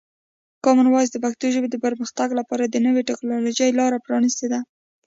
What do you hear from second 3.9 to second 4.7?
پرانیستې ده.